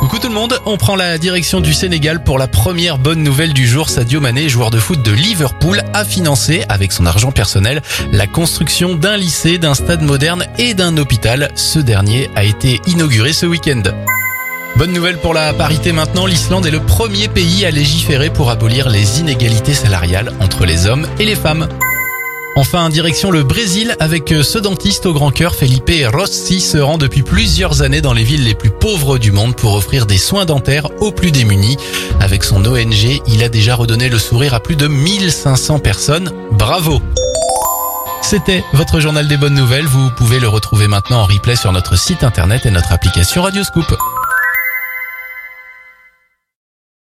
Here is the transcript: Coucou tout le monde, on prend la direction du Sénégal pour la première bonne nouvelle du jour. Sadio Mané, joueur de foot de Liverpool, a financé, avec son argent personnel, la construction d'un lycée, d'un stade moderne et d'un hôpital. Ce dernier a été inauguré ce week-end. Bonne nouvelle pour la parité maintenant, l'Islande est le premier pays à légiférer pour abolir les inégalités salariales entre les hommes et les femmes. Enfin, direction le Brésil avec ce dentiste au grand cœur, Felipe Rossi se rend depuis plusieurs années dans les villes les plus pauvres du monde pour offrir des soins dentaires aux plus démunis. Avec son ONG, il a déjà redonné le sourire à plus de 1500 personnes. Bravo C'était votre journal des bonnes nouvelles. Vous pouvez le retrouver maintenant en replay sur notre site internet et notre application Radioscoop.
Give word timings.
Coucou 0.00 0.18
tout 0.18 0.28
le 0.28 0.34
monde, 0.34 0.58
on 0.66 0.76
prend 0.76 0.96
la 0.96 1.18
direction 1.18 1.60
du 1.60 1.72
Sénégal 1.72 2.22
pour 2.24 2.38
la 2.38 2.48
première 2.48 2.98
bonne 2.98 3.22
nouvelle 3.22 3.52
du 3.52 3.66
jour. 3.66 3.88
Sadio 3.88 4.20
Mané, 4.20 4.48
joueur 4.48 4.70
de 4.70 4.78
foot 4.78 5.02
de 5.02 5.12
Liverpool, 5.12 5.82
a 5.94 6.04
financé, 6.04 6.64
avec 6.68 6.90
son 6.92 7.06
argent 7.06 7.30
personnel, 7.30 7.82
la 8.10 8.26
construction 8.26 8.94
d'un 8.94 9.16
lycée, 9.16 9.58
d'un 9.58 9.74
stade 9.74 10.02
moderne 10.02 10.46
et 10.58 10.74
d'un 10.74 10.96
hôpital. 10.96 11.50
Ce 11.54 11.78
dernier 11.78 12.28
a 12.34 12.44
été 12.44 12.80
inauguré 12.86 13.32
ce 13.32 13.46
week-end. 13.46 13.82
Bonne 14.76 14.92
nouvelle 14.92 15.18
pour 15.18 15.34
la 15.34 15.52
parité 15.52 15.92
maintenant, 15.92 16.26
l'Islande 16.26 16.66
est 16.66 16.70
le 16.70 16.80
premier 16.80 17.28
pays 17.28 17.64
à 17.64 17.70
légiférer 17.70 18.30
pour 18.30 18.50
abolir 18.50 18.88
les 18.88 19.20
inégalités 19.20 19.74
salariales 19.74 20.32
entre 20.40 20.64
les 20.66 20.86
hommes 20.86 21.06
et 21.18 21.24
les 21.24 21.36
femmes. 21.36 21.68
Enfin, 22.58 22.88
direction 22.88 23.30
le 23.30 23.44
Brésil 23.44 23.94
avec 24.00 24.34
ce 24.42 24.58
dentiste 24.58 25.06
au 25.06 25.12
grand 25.12 25.30
cœur, 25.30 25.54
Felipe 25.54 25.92
Rossi 26.12 26.60
se 26.60 26.76
rend 26.76 26.98
depuis 26.98 27.22
plusieurs 27.22 27.82
années 27.82 28.00
dans 28.00 28.12
les 28.12 28.24
villes 28.24 28.42
les 28.42 28.56
plus 28.56 28.70
pauvres 28.70 29.16
du 29.16 29.30
monde 29.30 29.54
pour 29.54 29.74
offrir 29.74 30.06
des 30.06 30.18
soins 30.18 30.44
dentaires 30.44 30.88
aux 31.00 31.12
plus 31.12 31.30
démunis. 31.30 31.76
Avec 32.18 32.42
son 32.42 32.66
ONG, 32.66 33.22
il 33.28 33.44
a 33.44 33.48
déjà 33.48 33.76
redonné 33.76 34.08
le 34.08 34.18
sourire 34.18 34.54
à 34.54 34.60
plus 34.60 34.74
de 34.74 34.88
1500 34.88 35.78
personnes. 35.78 36.32
Bravo 36.50 37.00
C'était 38.22 38.64
votre 38.72 38.98
journal 38.98 39.28
des 39.28 39.36
bonnes 39.36 39.54
nouvelles. 39.54 39.86
Vous 39.86 40.10
pouvez 40.16 40.40
le 40.40 40.48
retrouver 40.48 40.88
maintenant 40.88 41.20
en 41.20 41.26
replay 41.26 41.54
sur 41.54 41.70
notre 41.70 41.96
site 41.96 42.24
internet 42.24 42.66
et 42.66 42.72
notre 42.72 42.90
application 42.90 43.42
Radioscoop. 43.42 43.86